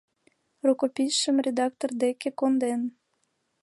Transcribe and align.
Рукописьшым 0.67 1.35
редактор 1.45 1.89
деке 2.03 2.29
конден. 2.39 2.81